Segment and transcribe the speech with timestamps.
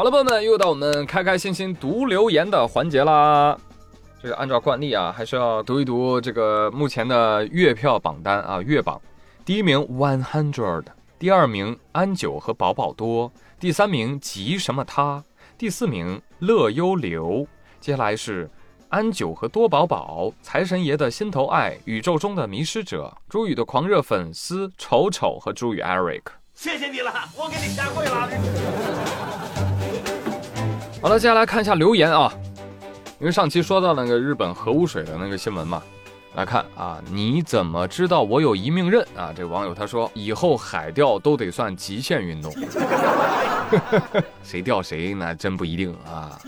[0.00, 3.54] 好了，朋友们，又到我们开开心心读留言的环节啦。
[4.22, 8.98] 这个按照惯例啊，还是要读一读这个目前的月票榜单啊，月榜。
[9.44, 10.84] 第一名 One Hundred，
[11.18, 15.22] 第二名安九和宝宝多，第三名急什么他，
[15.58, 17.46] 第四名乐悠流。
[17.78, 18.48] 接下来是
[18.88, 26.22] 安九和多宝宝，财神爷的心头爱，宇宙中的迷失者，朱宇的狂热粉丝，丑丑和朱宇 Eric。
[26.54, 29.29] 谢谢你了，我给你下跪了。
[31.02, 32.30] 好了，接下来看一下留言啊，
[33.18, 35.82] 因为上期说到那个日本核污水的那个新闻嘛，
[36.34, 39.32] 来看啊，你怎么知道我有一命刃啊？
[39.34, 42.52] 这个网友他说，以后海钓都得算极限运动，
[44.44, 46.38] 谁钓谁那真不一定啊。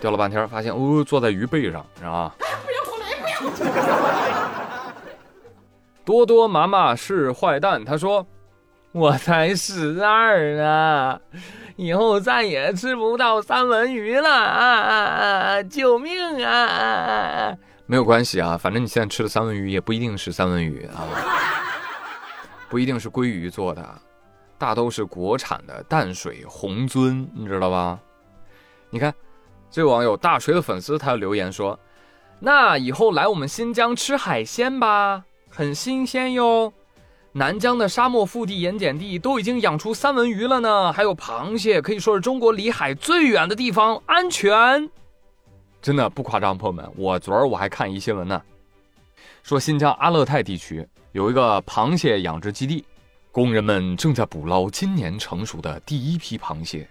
[0.00, 2.34] 钓了半天，发现哦，坐在鱼背上，是吧？
[2.38, 3.28] 不要过来，不
[3.64, 3.72] 要！
[6.04, 8.26] 多多妈妈是坏蛋，他说，
[8.92, 11.20] 我才十二呢。
[11.76, 15.62] 以后再也吃不到三文鱼了啊！
[15.62, 17.56] 救命啊！
[17.86, 21.08] 没有关系啊，反正你现在吃的三文鱼也不一定是三文鱼啊，
[22.68, 23.82] 不一定是鲑鱼做的，
[24.58, 27.98] 大都是国产的淡水红鳟，你知道吧？
[28.90, 29.14] 你看，
[29.70, 31.78] 这位网友大锤的粉丝，他留言说
[32.40, 36.72] ：“那以后来我们新疆吃海鲜吧，很新鲜哟。”
[37.32, 44.90] 南疆的沙漠腹地盐碱地都已经养出三文鱼了呢，还有螃蟹，可以说是中国离海最远的地方，安全，
[45.80, 48.42] 真的不夸张，朋友们，我昨儿我还看一新闻呢，
[49.44, 52.84] 说新疆阿勒泰地区有一个螃蟹养殖基地，
[53.30, 56.88] 工人们正在捕捞今年成熟的第一批螃蟹，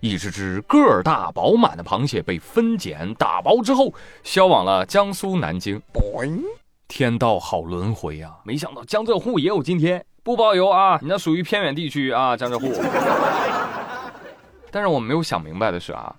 [0.00, 5.80] 一只只个儿大饱满的螃蟹被分拣打包之后，销往了江苏南京。
[6.94, 8.30] 天道好轮回呀！
[8.44, 10.98] 没想到江浙沪也有今天，不包邮啊！
[11.00, 12.70] 你那属于偏远地区啊，江浙沪。
[14.70, 16.14] 但是我没有想明白的是啊，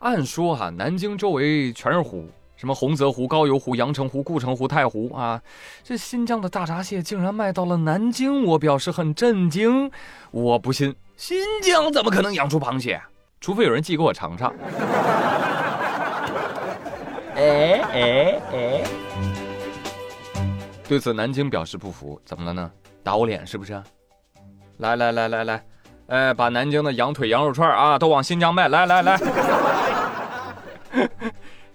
[0.00, 5.40] 按说哈，南京周围全是湖，什么洪泽湖、高邮湖、阳澄湖、固城湖、太湖啊，
[5.82, 9.90] 这新疆的大闸蟹竟然卖到了南京，我表示很震惊。
[10.30, 13.00] 我不信，新疆怎么可能养出螃蟹？
[13.40, 14.52] 除非有人寄给我尝尝。
[17.34, 18.82] 哎 哎哎！
[20.88, 22.70] 对此，南京表示不服，怎么了呢？
[23.04, 23.74] 打我脸是不是？
[24.78, 25.64] 来来来来来，
[26.06, 28.68] 哎，把南京的羊腿、羊肉串啊，都往新疆卖！
[28.68, 29.18] 来来来，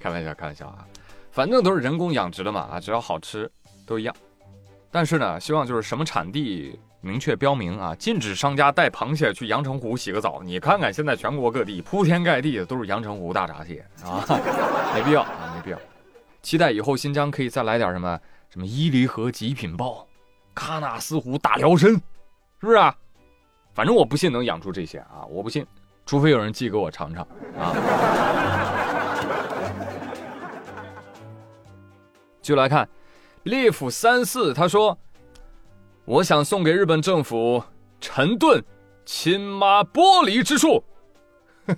[0.00, 0.86] 开玩笑，开玩笑啊，
[1.30, 3.50] 反正都是人工养殖的嘛，啊，只要好吃
[3.86, 4.14] 都一样。
[4.90, 10.40] 但是呢，希望就是什么产地明确标明啊，禁止商家带螃蟹去阳澄湖洗个澡。
[10.42, 14.24] 你看看现在全国各地铺天盖地的都是阳澄湖大闸蟹啊，
[14.94, 15.78] 没必要啊，没必要。
[16.40, 18.18] 期待以后新疆可以再来点什么。
[18.52, 20.06] 什么伊犁河极品豹、
[20.54, 21.98] 喀纳斯湖大辽参，是
[22.60, 22.94] 不是啊？
[23.72, 25.24] 反正我不信能养出这些啊！
[25.30, 25.66] 我不信，
[26.04, 27.26] 除非有人寄给我尝尝
[27.58, 27.72] 啊。
[32.42, 32.86] 就来看
[33.44, 34.98] ，live 三四他说
[36.04, 37.64] ：“我想送给日本政府
[38.02, 38.62] 陈顿
[39.06, 40.84] 亲妈剥离之术。”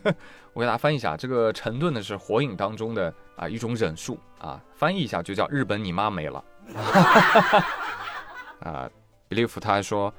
[0.54, 6.42] 我给大家翻译一下，这个陈顿呢是火影当中的啊一种忍术啊，翻译一下就叫日本你妈没了。
[8.64, 8.88] 啊，
[9.28, 10.14] 比利夫他还说，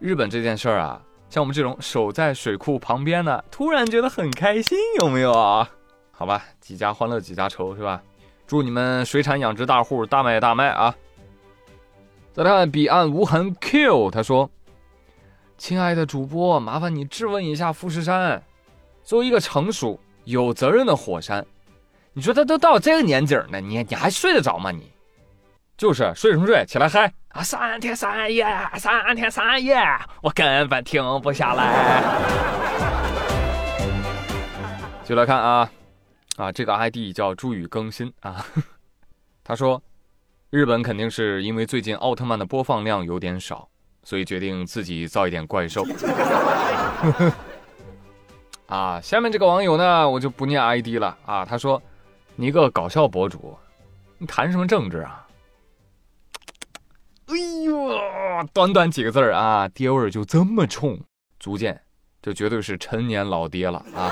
[0.00, 5.70] 日本这件事儿啊，像我们这种守在水库旁边的，突然觉得很开心，有没有啊？
[6.10, 8.02] 好吧，几家欢乐几家愁是吧？
[8.46, 10.94] 祝你们水产养殖大户大卖大卖啊！
[12.32, 14.50] 再来看彼岸无痕 Q，他说
[15.56, 18.42] ：“亲爱的主播，麻烦你质问一下富士山，
[19.04, 21.44] 作为一个成熟有责任的火山，
[22.14, 24.70] 你说他都到这个年纪了，你你还睡得着吗？
[24.70, 24.90] 你？”
[25.76, 27.42] 就是睡什么睡，起来嗨啊！
[27.42, 28.46] 三天三夜，
[28.78, 29.76] 三天三夜，
[30.22, 32.02] 我根本停不下来。
[35.04, 35.70] 就来看啊
[36.36, 38.46] 啊，这个 ID 叫朱宇更新啊。
[39.44, 39.82] 他说，
[40.48, 43.68] 日本肯定是因为最近奥特曼的播放量有点少，
[44.02, 45.84] 所以决定自己造一点怪兽。
[48.66, 51.44] 啊，下面这个网友呢，我就不念 ID 了啊。
[51.44, 51.80] 他说，
[52.36, 53.56] 你一个搞笑博主，
[54.18, 55.26] 你谈什么政治啊？
[57.26, 57.90] 哎呦，
[58.52, 61.00] 短短几个字儿啊，爹味儿就这么冲，
[61.40, 61.80] 足见
[62.20, 64.10] 这绝对是陈年老爹了啊！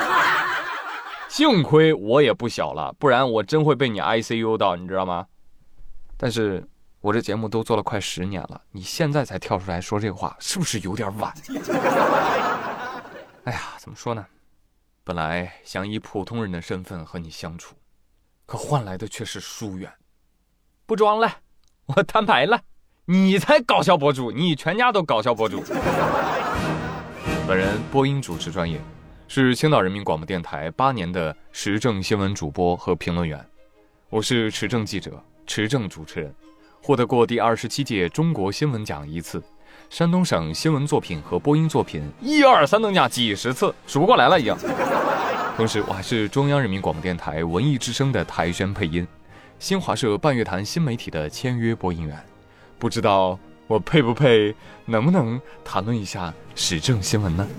[1.29, 5.27] 幸亏我也不小了，不然我真会被你 ICU 到，你知道吗？
[6.17, 6.67] 但是
[7.01, 11.33] 我这节目都做了快十年了，你现在才跳出来说这话，是不是有点晚？
[13.45, 14.25] 哎呀，怎么说呢？
[15.05, 17.75] 本来想以普通人的身份和你相处，
[18.47, 19.93] 可换来的却是疏远。
[20.87, 21.39] 不装了，
[21.87, 22.61] 我摊牌了。
[23.07, 25.61] 你才搞笑博主，你全家都搞笑博主。
[27.49, 28.81] 本人播音主持专业，
[29.27, 33.45] 是青岛人民广播电台八年的时政新闻主播和评论员。
[34.09, 36.33] 我是持证记者、持证主持人，
[36.81, 39.43] 获得过第二十七届中国新闻奖一次，
[39.91, 44.57] 山东省新闻作品和播音作品一二三等奖几十次，数不过来了已经。
[45.57, 49.07] 同时，我还是中央人民广播电台文艺之声的台宣配音，
[49.59, 52.19] 新华社半月谈新媒体的签约播音员。
[52.79, 54.55] 不知道我配不配，
[54.87, 57.47] 能不能谈论一下时政新闻呢？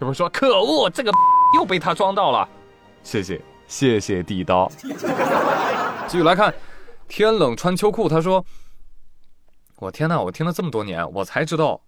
[0.00, 1.10] 有人说可恶，这个
[1.56, 2.46] 又被他装到了。
[3.02, 4.70] 谢谢谢谢地刀。
[6.06, 6.52] 继续来看，
[7.08, 8.08] 天冷穿秋裤。
[8.08, 8.44] 他说
[9.78, 11.80] ：“我天哪，我听了这么多年，我才知道。”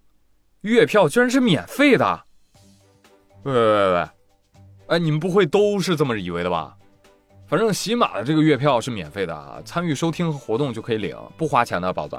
[0.62, 2.24] 月票居然是免费的！
[3.44, 4.08] 喂喂喂喂，
[4.88, 6.76] 哎，你们不会都是这么以为的吧？
[7.46, 12.18] 反正喜马的这个月票是免费的啊，参与收听和活动就可以领，不花钱的，宝子。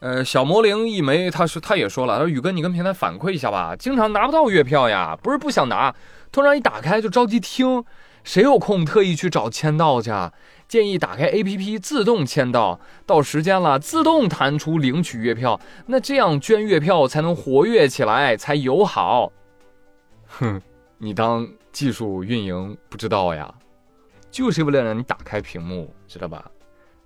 [0.00, 5.94] 呃，小魔灵一枚，他说他也说了，他说宇哥你跟平台反馈一下吧，经常拿不到月票呀，不是不想拿，
[6.32, 7.84] 突然一打开就着急听，
[8.24, 10.10] 谁有空特意去找签到去？
[10.66, 19.30] 建议打开 APP 自动签到，到时间了自动弹出领取月票，那这样捐月票才能活跃起来，才友好。
[20.26, 20.60] 哼，
[20.98, 23.54] 你当技术运营不知道呀？
[24.30, 26.50] 就是为了让你打开屏幕，知道吧？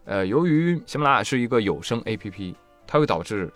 [0.05, 2.55] 呃，由于喜马拉雅是一个有声 APP，
[2.87, 3.53] 它会导致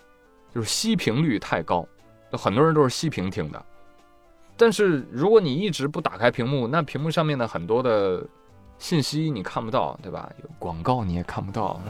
[0.54, 1.88] 就是息屏率太高，
[2.32, 3.64] 很多人都是息屏听的。
[4.58, 8.22] 但是如果你一直不打开屏幕，那屏幕上面的很多的。
[8.82, 10.28] 信息你看不到，对吧？
[10.42, 11.80] 有广告你也看不到，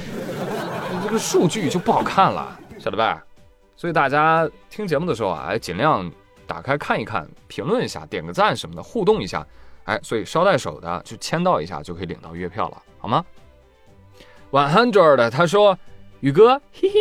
[1.02, 3.24] 这个数据就不好看了，晓得吧？
[3.74, 6.12] 所以大家听节目的时候啊，尽量
[6.46, 9.44] 打开看一看，评论一下，点个赞什么的，互动一下。
[9.84, 13.24] 哎，所以捎带手的就签到一下，就可以领到月票了，好吗
[14.50, 15.78] ？One hundred，他说，
[16.20, 16.98] 宇哥，嘿嘿，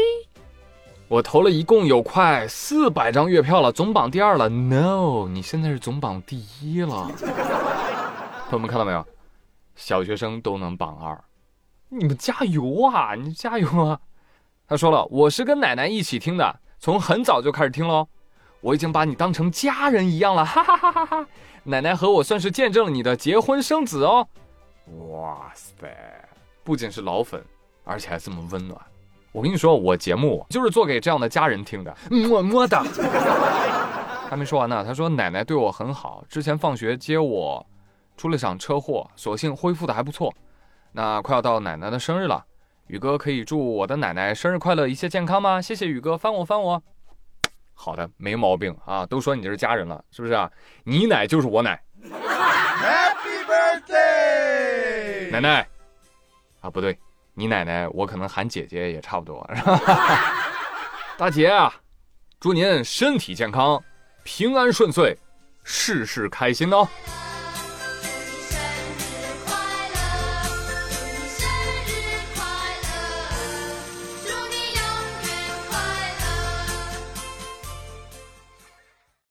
[1.10, 4.48] 我投了一共有快四百张月票了，总榜第二了。
[4.48, 7.12] No，你现在是总榜第一了。
[8.50, 9.06] 朋友们看到没有？
[9.76, 11.24] 小学生都能榜二，
[11.90, 13.14] 你们加油啊！
[13.14, 14.00] 你加油啊！
[14.68, 18.08] 他说了，我是跟奶奶一起听的，从很早就开始听喽。
[18.62, 21.28] 我已经把你当成家人一样了，哈哈哈哈哈！
[21.64, 24.28] 奶奶和我算是见证了你的结婚生子哦。
[25.12, 25.88] 哇塞，
[26.64, 27.46] 不仅是老粉，
[27.84, 28.82] 而且还这么温暖。
[29.32, 32.84] 我跟你说，我节目就是做给这样的家人听的，么么哒。
[34.28, 37.64] 还 没说完呢，他说奶奶对我很好，之前放学接我。
[38.20, 40.34] 出了场车祸，所幸恢复的还不错。
[40.92, 42.46] 那快要到奶奶的生日了，
[42.88, 45.62] 宇哥可以祝我的奶奶生日快乐，一切健康吗？
[45.62, 46.84] 谢谢宇哥，翻我翻我。
[47.74, 50.52] 好的，没毛病啊，都说你这是家人了，是不是啊？
[50.84, 51.82] 你奶就是我奶。
[52.04, 55.66] Happy birthday，奶奶。
[56.60, 57.00] 啊，不对，
[57.34, 59.50] 你奶奶我可能喊姐姐也差不多。
[61.18, 61.74] 大姐啊，
[62.38, 63.82] 祝您身体健康，
[64.24, 65.16] 平安顺遂，
[65.64, 66.86] 事事开心哦。